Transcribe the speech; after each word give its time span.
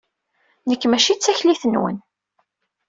Nekk 0.69 0.83
mačči 0.87 1.13
d 1.15 1.19
taklit-nwen. 1.19 1.97